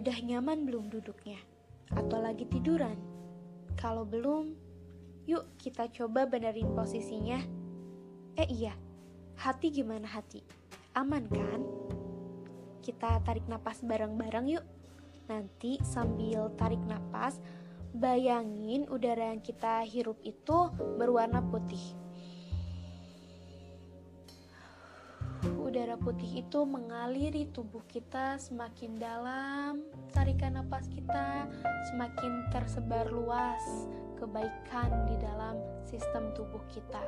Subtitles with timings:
[0.00, 1.36] Udah nyaman belum duduknya?
[1.92, 2.96] Atau lagi tiduran?
[3.76, 4.56] Kalau belum,
[5.28, 7.36] yuk kita coba benerin posisinya.
[8.32, 8.72] Eh iya,
[9.36, 10.40] hati gimana hati?
[10.96, 11.60] Aman kan?
[12.80, 14.64] Kita tarik napas bareng-bareng yuk.
[15.28, 17.36] Nanti sambil tarik napas,
[17.92, 21.92] bayangin udara yang kita hirup itu berwarna putih.
[25.70, 31.46] Udara putih itu mengaliri tubuh kita semakin dalam, tarikan napas kita
[31.86, 33.86] semakin tersebar luas
[34.18, 36.98] kebaikan di dalam sistem tubuh kita.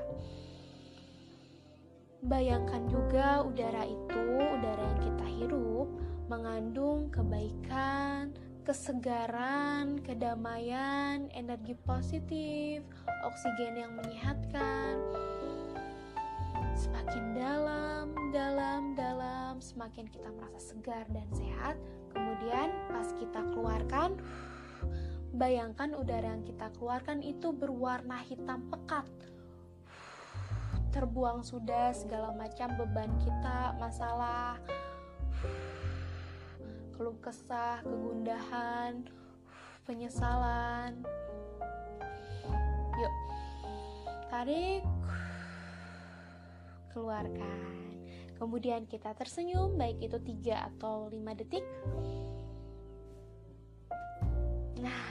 [2.22, 5.90] Bayangkan juga udara itu, udara yang kita hirup,
[6.30, 8.30] mengandung kebaikan,
[8.62, 12.86] kesegaran, kedamaian, energi positif,
[13.26, 15.02] oksigen yang menyehatkan.
[16.72, 17.61] Semakin dalam,
[18.32, 21.76] dalam, dalam, semakin kita merasa segar dan sehat.
[22.16, 24.16] Kemudian, pas kita keluarkan,
[25.36, 29.04] bayangkan udara yang kita keluarkan itu berwarna hitam pekat
[30.92, 34.60] terbuang sudah segala macam beban kita, masalah,
[36.92, 39.00] keluh kesah, kegundahan,
[39.88, 41.00] penyesalan.
[43.00, 43.14] Yuk,
[44.28, 44.84] tarik,
[46.92, 47.92] keluarkan.
[48.42, 51.62] Kemudian kita tersenyum, baik itu 3 atau 5 detik.
[54.82, 55.06] Nah,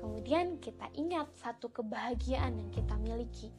[0.00, 3.52] kemudian kita ingat satu kebahagiaan yang kita miliki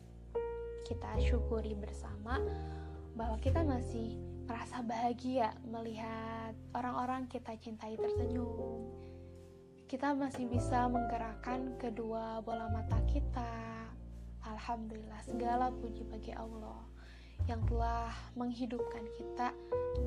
[0.86, 2.38] kita syukuri bersama
[3.18, 8.86] bahwa kita masih merasa bahagia melihat orang-orang kita cintai tersenyum.
[9.90, 13.54] Kita masih bisa menggerakkan kedua bola mata kita.
[14.46, 16.95] Alhamdulillah, segala puji bagi Allah
[17.46, 19.54] yang telah menghidupkan kita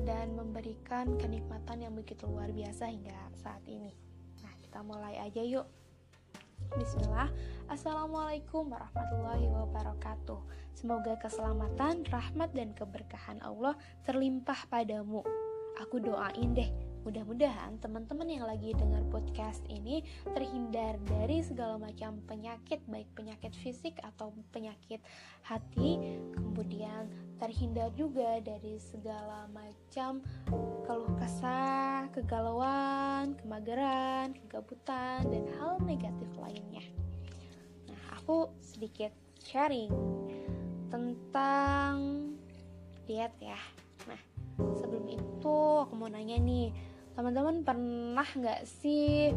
[0.03, 3.95] dan memberikan kenikmatan yang begitu luar biasa hingga saat ini.
[4.43, 5.67] Nah, kita mulai aja yuk.
[6.75, 7.31] Bismillah,
[7.71, 10.39] Assalamualaikum warahmatullahi wabarakatuh.
[10.75, 15.23] Semoga keselamatan, rahmat, dan keberkahan Allah terlimpah padamu.
[15.79, 16.67] Aku doain deh,
[17.09, 23.97] mudah-mudahan teman-teman yang lagi dengar podcast ini terhindar dari segala macam penyakit, baik penyakit fisik
[24.05, 25.01] atau penyakit
[25.41, 27.09] hati, kemudian
[27.41, 30.21] terhindar juga dari segala macam
[30.85, 36.85] keluh kesah, kegalauan, kemageran, kegabutan, dan hal negatif lainnya.
[37.89, 39.09] Nah, aku sedikit
[39.41, 39.89] sharing
[40.93, 42.29] tentang
[43.09, 43.57] diet ya.
[44.05, 44.21] Nah,
[44.77, 46.88] sebelum itu aku mau nanya nih,
[47.19, 49.35] teman-teman pernah nggak sih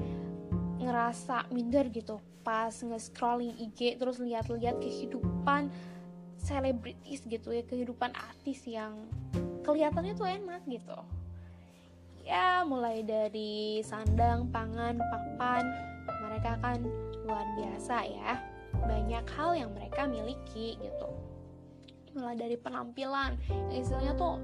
[0.79, 2.23] ngerasa minder gitu?
[2.47, 5.67] Pas nge-scrolling IG terus lihat-lihat kehidupan
[6.39, 8.95] selebritis gitu ya kehidupan artis yang
[9.67, 10.95] kelihatannya tuh enak gitu.
[12.23, 15.67] Ya mulai dari sandang pangan papan
[16.23, 16.87] mereka kan
[17.27, 18.39] luar biasa ya.
[18.79, 21.11] Banyak hal yang mereka miliki gitu.
[22.15, 24.39] Mulai dari penampilan yang istilahnya tuh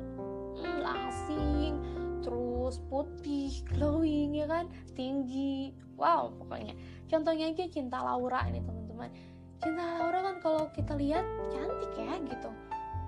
[0.59, 1.79] hmm, langsing
[2.21, 4.71] terus putih glowing ya kan?
[4.95, 5.73] Tinggi.
[5.99, 6.75] Wow pokoknya.
[7.11, 9.11] Contohnya aja cinta Laura ini teman-teman.
[9.59, 12.51] Cinta Laura kan kalau kita lihat cantik ya gitu.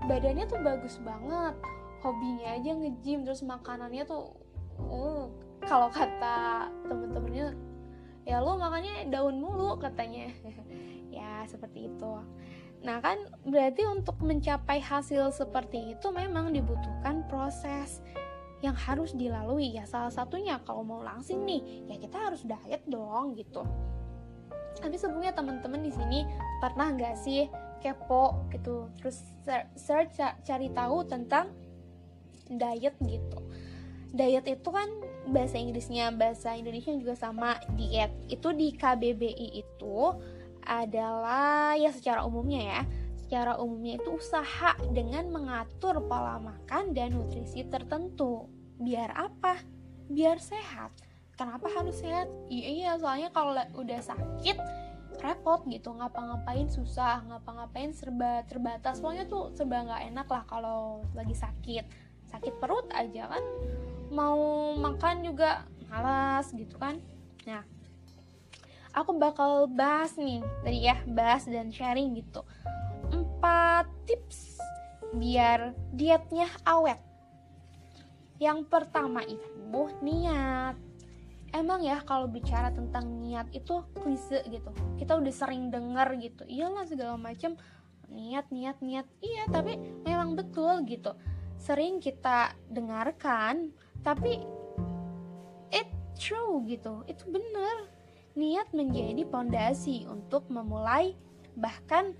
[0.08, 1.54] Badannya tuh bagus banget.
[2.00, 4.32] Hobinya aja nge-gym terus makanannya tuh
[4.80, 5.28] uh,
[5.68, 7.52] kalau kata temen-temennya
[8.24, 10.30] ya lo makannya daun mulu katanya.
[11.10, 12.22] Ya seperti itu.
[12.86, 18.00] Nah kan berarti untuk mencapai hasil seperti itu memang dibutuhkan proses
[18.60, 19.72] yang harus dilalui.
[19.76, 23.64] Ya salah satunya kalau mau langsing nih ya kita harus diet dong gitu.
[24.80, 26.24] Tapi sebelumnya teman-teman di sini
[26.62, 27.48] pernah nggak sih
[27.80, 28.88] kepo gitu?
[29.00, 29.24] Terus
[29.76, 31.52] search cari tahu tentang
[32.48, 33.40] diet gitu.
[34.10, 34.90] Diet itu kan
[35.30, 38.10] bahasa Inggrisnya bahasa Indonesia juga sama diet.
[38.26, 39.98] Itu di KBBI itu
[40.60, 42.80] adalah ya secara umumnya ya
[43.30, 48.50] secara umumnya itu usaha dengan mengatur pola makan dan nutrisi tertentu.
[48.74, 49.54] Biar apa?
[50.10, 50.90] Biar sehat.
[51.38, 52.26] Kenapa harus sehat?
[52.50, 54.58] Iya iya soalnya kalau udah sakit
[55.22, 55.94] repot gitu.
[55.94, 58.98] Ngapa-ngapain susah ngapa-ngapain serba terbatas.
[58.98, 61.86] Pokoknya tuh serba nggak enak lah kalau lagi sakit.
[62.34, 63.44] Sakit perut aja kan.
[64.10, 66.98] Mau makan juga malas gitu kan.
[67.46, 67.62] Nah
[68.90, 72.42] aku bakal bahas nih tadi ya bahas dan sharing gitu
[73.40, 74.60] empat tips
[75.16, 77.00] biar dietnya awet.
[78.36, 80.76] Yang pertama itu niat.
[81.56, 84.76] Emang ya kalau bicara tentang niat itu klise gitu.
[85.00, 86.44] Kita udah sering denger gitu.
[86.44, 87.56] Iyalah segala macam.
[88.12, 89.08] Niat niat niat.
[89.24, 91.16] Iya tapi memang betul gitu.
[91.56, 93.72] Sering kita dengarkan
[94.04, 94.44] tapi
[95.72, 97.08] it true gitu.
[97.08, 97.88] Itu bener.
[98.36, 101.16] Niat menjadi pondasi untuk memulai
[101.56, 102.12] bahkan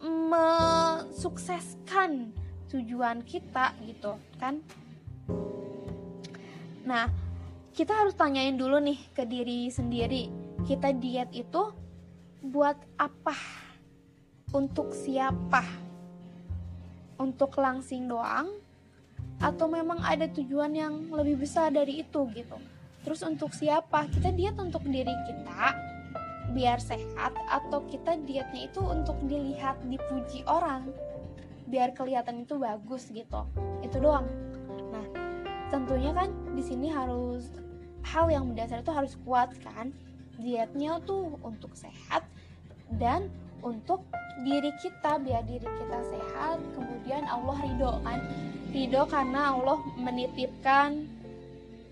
[0.00, 2.32] mensukseskan
[2.72, 4.60] tujuan kita gitu kan?
[6.88, 7.08] Nah
[7.76, 10.32] kita harus tanyain dulu nih ke diri sendiri.
[10.64, 11.72] Kita diet itu
[12.40, 13.36] buat apa?
[14.50, 15.62] Untuk siapa?
[17.20, 18.48] Untuk langsing doang?
[19.40, 22.56] Atau memang ada tujuan yang lebih besar dari itu gitu?
[23.04, 24.04] Terus untuk siapa?
[24.12, 25.89] Kita diet untuk diri kita
[26.50, 30.90] biar sehat atau kita dietnya itu untuk dilihat dipuji orang
[31.70, 33.46] biar kelihatan itu bagus gitu.
[33.80, 34.26] Itu doang.
[34.90, 35.06] Nah
[35.70, 37.54] tentunya kan di sini harus
[38.02, 39.94] hal yang mendasar itu harus kuat kan?
[40.42, 42.26] Dietnya tuh untuk sehat
[42.98, 43.30] dan
[43.62, 44.02] untuk
[44.42, 48.20] diri kita biar diri kita sehat kemudian Allah ridho kan?
[48.74, 51.06] Ridho karena Allah menitipkan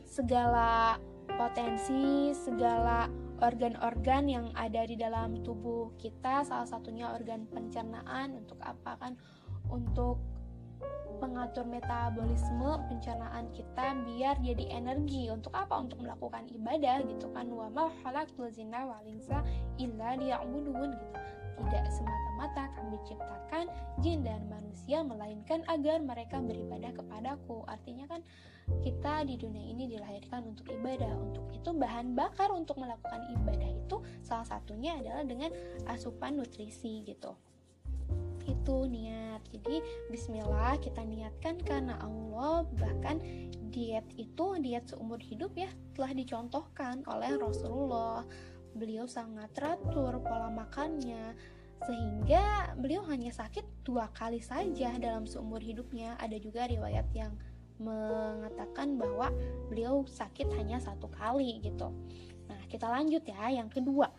[0.09, 0.99] segala
[1.39, 3.07] potensi segala
[3.39, 9.13] organ-organ yang ada di dalam tubuh kita salah satunya organ pencernaan untuk apa kan?
[9.71, 10.19] Untuk
[11.19, 15.31] mengatur metabolisme pencernaan kita biar jadi energi.
[15.31, 15.79] Untuk apa?
[15.79, 17.47] Untuk melakukan ibadah gitu kan.
[17.51, 19.43] Wa ma khalaqtul jinna wal insa
[19.79, 21.19] illa liya'budun gitu
[21.59, 23.67] tidak semata-mata kami ciptakan
[23.99, 27.67] jin dan manusia melainkan agar mereka beribadah kepadaku.
[27.67, 28.23] Artinya kan
[28.85, 31.11] kita di dunia ini dilahirkan untuk ibadah.
[31.19, 35.51] Untuk itu bahan bakar untuk melakukan ibadah itu salah satunya adalah dengan
[35.91, 37.35] asupan nutrisi gitu.
[38.47, 39.45] Itu niat.
[39.53, 43.21] Jadi bismillah kita niatkan karena Allah bahkan
[43.69, 48.25] diet itu diet seumur hidup ya telah dicontohkan oleh Rasulullah
[48.79, 51.35] beliau sangat teratur pola makannya
[51.87, 56.19] sehingga beliau hanya sakit dua kali saja dalam seumur hidupnya.
[56.19, 57.35] Ada juga riwayat yang
[57.79, 59.31] mengatakan bahwa
[59.71, 61.95] beliau sakit hanya satu kali gitu.
[62.51, 64.11] Nah kita lanjut ya yang kedua.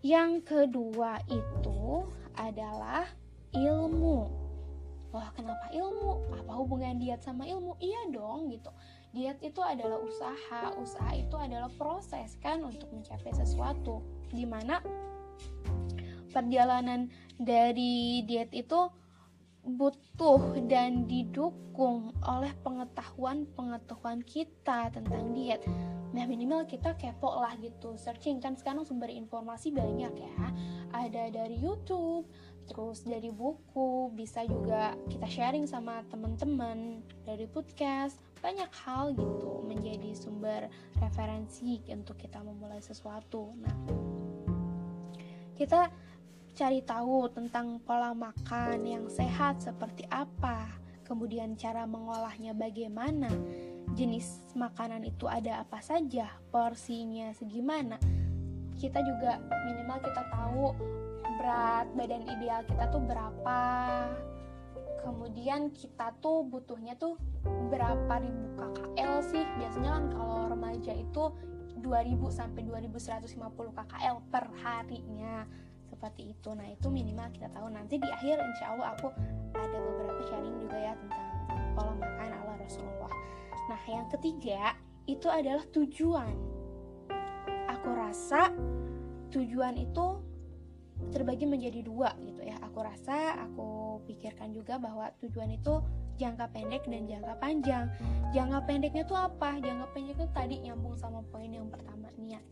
[0.00, 3.08] Yang kedua itu adalah
[3.52, 4.28] ilmu.
[5.12, 6.32] Wah kenapa ilmu?
[6.36, 7.76] Apa hubungan diet sama ilmu?
[7.80, 8.72] Iya dong gitu
[9.10, 14.78] Diet itu adalah usaha Usaha itu adalah proses kan untuk mencapai sesuatu Di mana
[16.30, 18.86] perjalanan dari diet itu
[19.60, 25.60] butuh dan didukung oleh pengetahuan-pengetahuan kita tentang diet.
[26.16, 30.34] Nah minimal kita kepo lah gitu, searching kan sekarang sumber informasi banyak ya.
[30.96, 32.26] Ada dari YouTube,
[32.66, 38.16] terus dari buku, bisa juga kita sharing sama teman-teman dari podcast.
[38.40, 43.52] Banyak hal gitu menjadi sumber referensi untuk kita memulai sesuatu.
[43.60, 43.76] Nah,
[45.60, 45.92] kita
[46.56, 50.72] cari tahu tentang pola makan yang sehat seperti apa,
[51.04, 53.28] kemudian cara mengolahnya bagaimana,
[53.92, 58.00] jenis makanan itu ada apa saja, porsinya segimana.
[58.80, 59.36] Kita juga
[59.68, 60.64] minimal kita tahu
[61.40, 63.60] berat badan ideal kita tuh berapa.
[65.00, 67.16] Kemudian kita tuh butuhnya tuh
[67.72, 69.44] berapa ribu KKL sih?
[69.56, 71.32] Biasanya kan kalau remaja itu
[71.80, 73.40] 2000 sampai 2150
[73.72, 75.48] KKL per harinya.
[75.88, 76.54] Seperti itu.
[76.54, 77.66] Nah itu minimal kita tahu.
[77.72, 79.08] Nanti di akhir insya Allah aku
[79.56, 81.26] ada beberapa sharing juga ya tentang
[81.74, 83.12] pola makan ala Rasulullah.
[83.72, 84.76] Nah yang ketiga
[85.08, 86.36] itu adalah tujuan.
[87.66, 88.52] Aku rasa
[89.32, 90.06] tujuan itu
[91.08, 92.60] terbagi menjadi dua gitu ya.
[92.60, 95.80] Aku rasa aku pikirkan juga bahwa tujuan itu
[96.20, 97.86] jangka pendek dan jangka panjang.
[98.36, 99.56] Jangka pendeknya itu apa?
[99.60, 102.44] Jangka pendek itu tadi nyambung sama poin yang pertama niat.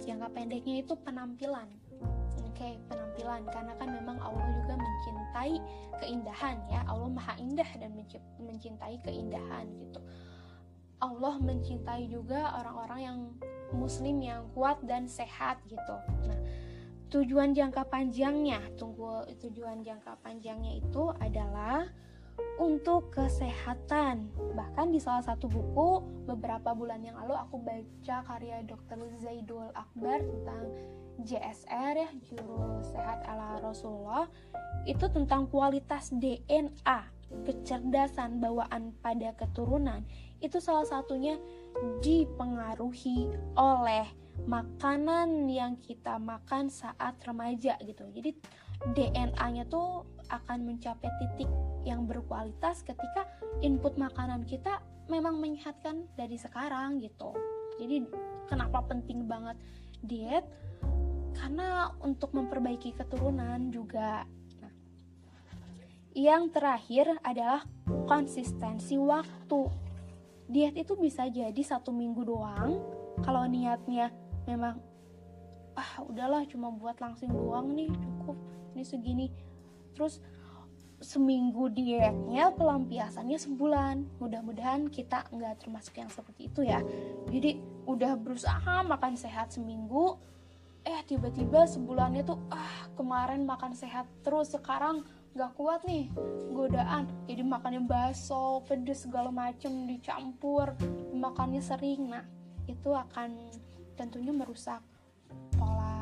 [0.00, 1.68] Jangka pendeknya itu penampilan.
[2.48, 3.42] Oke penampilan.
[3.52, 5.54] Karena kan memang Allah juga mencintai
[6.00, 6.80] keindahan ya.
[6.88, 7.92] Allah maha indah dan
[8.40, 10.00] mencintai keindahan gitu.
[11.02, 13.18] Allah mencintai juga orang-orang yang
[13.74, 15.96] muslim yang kuat dan sehat gitu.
[16.30, 16.38] Nah
[17.12, 21.84] tujuan jangka panjangnya tunggu tujuan jangka panjangnya itu adalah
[22.56, 24.32] untuk kesehatan.
[24.56, 28.96] Bahkan di salah satu buku beberapa bulan yang lalu aku baca karya Dr.
[29.20, 30.72] Zaidul Akbar tentang
[31.22, 34.26] JSR ya juru sehat ala Rasulullah
[34.88, 36.98] itu tentang kualitas DNA
[37.44, 40.02] kecerdasan bawaan pada keturunan
[40.40, 41.36] itu salah satunya
[42.00, 44.08] dipengaruhi oleh
[44.48, 48.30] makanan yang kita makan saat remaja gitu jadi
[48.82, 51.46] DNA-nya tuh akan mencapai titik
[51.86, 53.30] yang berkualitas ketika
[53.62, 57.30] input makanan kita memang menyehatkan dari sekarang gitu
[57.78, 58.02] jadi
[58.50, 59.54] kenapa penting banget
[60.02, 60.44] diet
[61.36, 64.28] karena untuk memperbaiki keturunan juga.
[64.60, 64.74] Nah,
[66.12, 67.64] yang terakhir adalah
[68.06, 69.90] konsistensi waktu.
[70.52, 72.76] diet itu bisa jadi satu minggu doang
[73.24, 74.12] kalau niatnya
[74.46, 74.80] memang
[75.72, 78.36] ah udahlah cuma buat langsing doang nih cukup
[78.76, 79.26] ini segini.
[79.92, 80.20] Terus
[81.02, 84.22] seminggu dietnya pelampiasannya sebulan.
[84.22, 86.80] Mudah-mudahan kita nggak termasuk yang seperti itu ya.
[87.28, 90.16] Jadi udah berusaha makan sehat seminggu
[90.82, 96.10] eh tiba-tiba sebulannya tuh ah kemarin makan sehat terus sekarang nggak kuat nih
[96.50, 97.06] godaan.
[97.26, 100.74] Jadi makannya bakso pedes segala macem dicampur
[101.14, 102.10] makannya sering.
[102.10, 102.26] Nah
[102.66, 103.34] itu akan
[103.96, 104.80] tentunya merusak
[105.56, 105.96] pola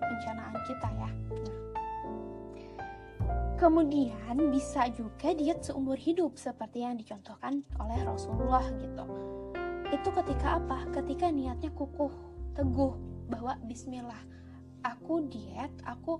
[0.00, 1.10] pencernaan kita ya
[1.42, 1.62] nah
[3.62, 9.06] Kemudian bisa juga diet seumur hidup seperti yang dicontohkan oleh Rasulullah gitu.
[9.94, 10.90] Itu ketika apa?
[10.90, 12.10] Ketika niatnya kukuh,
[12.58, 12.90] teguh
[13.30, 14.18] bahwa bismillah,
[14.82, 16.18] aku diet, aku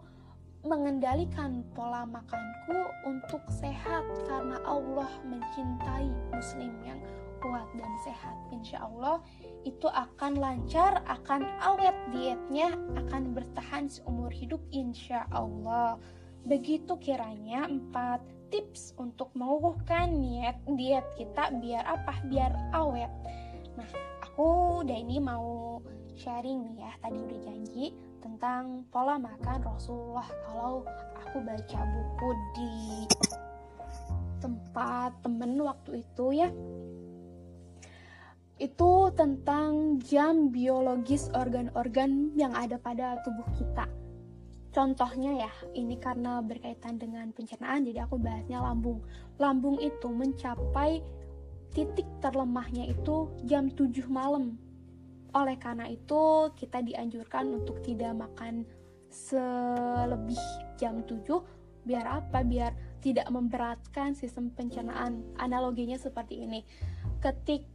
[0.62, 2.78] mengendalikan pola makanku
[3.10, 7.02] untuk sehat karena Allah mencintai muslim yang
[7.42, 8.38] kuat dan sehat.
[8.54, 9.18] Insya Allah
[9.62, 15.98] itu akan lancar, akan awet dietnya, akan bertahan seumur hidup insya Allah.
[16.42, 22.18] Begitu kiranya empat tips untuk mengukuhkan niat diet kita biar apa?
[22.26, 23.10] Biar awet.
[23.78, 23.88] Nah,
[24.26, 25.78] aku udah ini mau
[26.18, 26.92] sharing nih ya.
[27.00, 27.86] Tadi udah janji
[28.22, 30.86] tentang pola makan Rasulullah kalau
[31.22, 32.28] aku baca buku
[32.58, 32.74] di
[34.42, 36.50] tempat temen waktu itu ya
[38.62, 43.90] itu tentang jam biologis organ-organ yang ada pada tubuh kita
[44.72, 49.04] Contohnya ya, ini karena berkaitan dengan pencernaan, jadi aku bahasnya lambung.
[49.36, 51.04] Lambung itu mencapai
[51.76, 54.56] titik terlemahnya itu jam 7 malam.
[55.36, 58.64] Oleh karena itu, kita dianjurkan untuk tidak makan
[59.12, 60.40] selebih
[60.80, 61.20] jam 7
[61.84, 62.40] biar apa?
[62.40, 62.72] Biar
[63.04, 65.20] tidak memberatkan sistem pencernaan.
[65.36, 66.64] Analoginya seperti ini.
[67.20, 67.71] Ketika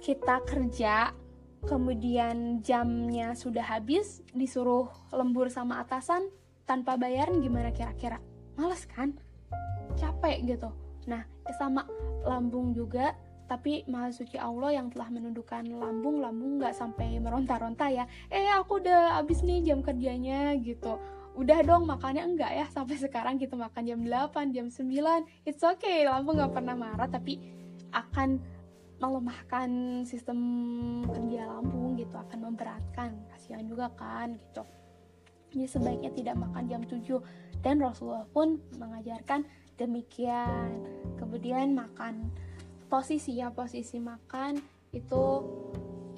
[0.00, 1.12] kita kerja
[1.68, 6.32] kemudian jamnya sudah habis disuruh lembur sama atasan
[6.64, 8.22] tanpa bayaran gimana kira-kira?
[8.56, 9.12] Males kan?
[9.98, 10.70] Capek gitu.
[11.08, 11.26] Nah
[11.58, 11.84] sama
[12.24, 13.16] lambung juga.
[13.50, 18.06] Tapi maha suci Allah yang telah menundukkan lambung lambung nggak sampai meronta-ronta ya.
[18.30, 21.02] Eh aku udah habis nih jam kerjanya gitu.
[21.34, 22.66] Udah dong makannya enggak ya?
[22.70, 27.42] Sampai sekarang kita makan jam 8 jam 9 it's okay lambung nggak pernah marah tapi
[27.90, 28.38] akan
[29.00, 29.68] melemahkan
[30.04, 30.38] sistem
[31.08, 33.16] kerja lambung gitu akan memberatkan.
[33.32, 34.62] Kasihan juga kan gitu.
[35.50, 37.18] Jadi sebaiknya tidak makan jam 7
[37.64, 39.42] dan Rasulullah pun mengajarkan
[39.74, 40.84] demikian.
[41.18, 42.30] Kemudian makan
[42.86, 44.60] posisi ya posisi makan
[44.94, 45.24] itu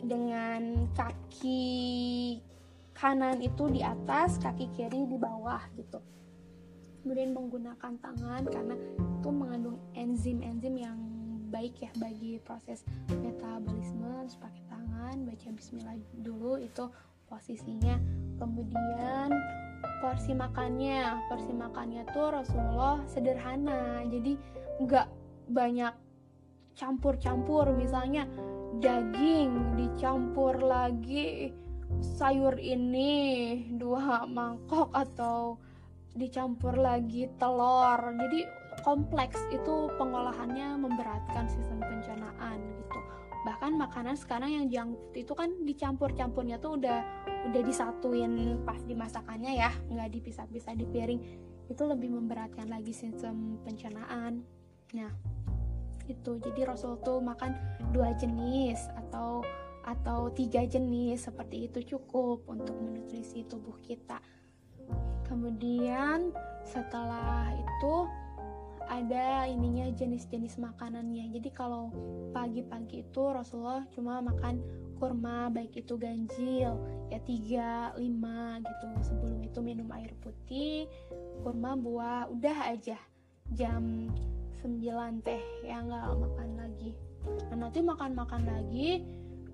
[0.03, 1.71] dengan kaki
[2.93, 6.03] kanan itu di atas kaki kiri di bawah gitu.
[7.03, 10.99] Kemudian menggunakan tangan karena itu mengandung enzim-enzim yang
[11.53, 12.81] baik ya bagi proses
[13.13, 16.89] metabolisme terus pakai tangan baca bismillah dulu itu
[17.29, 18.01] posisinya.
[18.41, 19.29] Kemudian
[20.01, 24.33] porsi makannya porsi makannya tuh Rasulullah sederhana jadi
[24.81, 25.09] nggak
[25.53, 25.95] banyak
[26.73, 27.69] campur-campur.
[27.77, 28.25] Misalnya
[28.81, 31.53] daging dicampur lagi
[32.01, 33.21] sayur ini
[33.77, 35.61] dua mangkok atau
[36.17, 38.01] dicampur lagi telur.
[38.17, 42.99] Jadi kompleks itu pengolahannya memberatkan sistem pencernaan gitu.
[43.43, 47.03] Bahkan makanan sekarang yang junk food itu kan dicampur-campurnya tuh udah
[47.51, 51.21] udah disatuin pas dimasakannya ya nggak dipisah-pisah di piring.
[51.67, 54.47] Itu lebih memberatkan lagi sistem pencernaan.
[54.95, 55.11] Nah
[56.11, 56.39] itu.
[56.39, 57.55] Jadi Rasul tuh makan
[57.95, 59.43] dua jenis atau
[59.83, 64.23] atau tiga jenis seperti itu cukup untuk menutrisi tubuh kita.
[65.27, 66.31] Kemudian
[66.63, 67.95] setelah itu
[68.93, 71.33] ada ininya jenis-jenis makanannya.
[71.33, 71.89] Jadi kalau
[72.37, 74.61] pagi-pagi itu Rasulullah cuma makan
[75.01, 76.77] kurma baik itu ganjil
[77.09, 78.87] ya tiga lima gitu.
[79.01, 80.85] Sebelum itu minum air putih
[81.41, 83.01] kurma buah udah aja.
[83.57, 84.13] Jam
[84.61, 86.93] 9 teh ya nggak makan lagi.
[87.49, 89.03] Nah nanti makan-makan lagi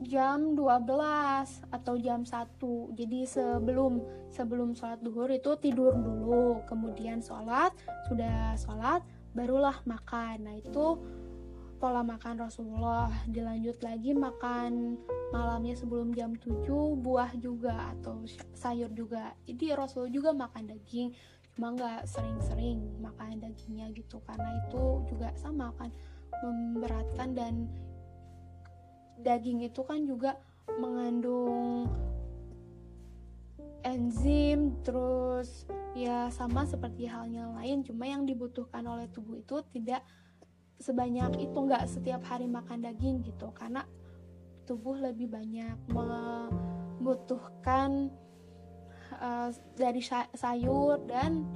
[0.07, 2.54] jam 12 atau jam 1
[2.95, 3.99] jadi sebelum
[4.30, 6.62] sebelum sholat duhur itu tidur dulu.
[6.66, 7.75] Kemudian sholat
[8.07, 10.49] sudah sholat barulah makan.
[10.49, 10.87] Nah itu
[11.78, 13.08] pola makan Rasulullah.
[13.30, 14.99] Dilanjut lagi makan
[15.30, 16.66] malamnya sebelum jam 7
[16.99, 18.25] buah juga atau
[18.56, 19.32] sayur juga.
[19.47, 21.14] Jadi Rasul juga makan daging
[21.58, 24.18] cuma nggak sering-sering makan dagingnya gitu.
[24.26, 25.90] Karena itu juga sama kan
[26.42, 27.66] memberatkan dan
[29.23, 30.38] daging itu kan juga
[30.78, 31.90] mengandung
[33.92, 35.66] enzim terus
[35.97, 40.02] ya sama seperti halnya lain cuma yang dibutuhkan oleh tubuh itu tidak
[40.78, 43.83] sebanyak itu nggak setiap hari makan daging gitu karena
[44.68, 48.12] tubuh lebih banyak membutuhkan
[49.16, 50.04] uh, dari
[50.37, 51.49] sayur dan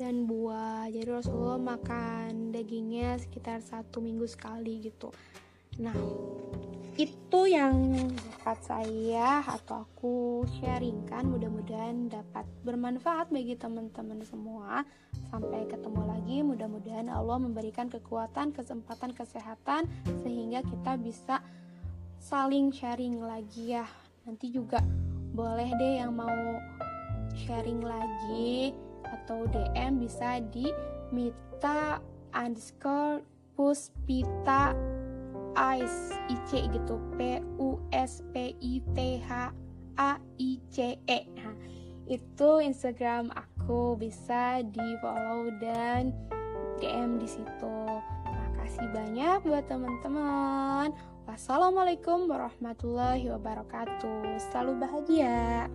[0.00, 0.88] dan buah.
[0.88, 5.12] Jadi Rasulullah makan dagingnya sekitar satu minggu sekali gitu.
[5.76, 5.92] Nah
[7.00, 14.84] itu yang dapat saya atau aku sharingkan mudah-mudahan dapat bermanfaat bagi teman-teman semua.
[15.32, 19.88] Sampai ketemu lagi mudah-mudahan Allah memberikan kekuatan kesempatan kesehatan
[20.20, 21.40] sehingga kita bisa
[22.20, 23.88] saling sharing lagi ya.
[24.28, 24.84] Nanti juga
[25.32, 26.60] boleh deh yang mau
[27.32, 28.76] sharing lagi
[29.08, 30.68] atau DM bisa di
[31.08, 31.96] Mita
[32.36, 33.24] underscore
[33.56, 34.99] Puspita
[35.54, 37.00] Ice IC gitu.
[37.18, 39.50] P U S P I T H
[39.98, 41.20] A I C E.
[41.34, 41.54] Nah,
[42.06, 43.94] itu Instagram aku.
[43.98, 46.10] Bisa di follow dan
[46.80, 47.78] DM di situ.
[48.26, 50.90] Makasih banyak buat teman-teman.
[51.28, 54.40] Wassalamualaikum warahmatullahi wabarakatuh.
[54.50, 55.70] Selalu bahagia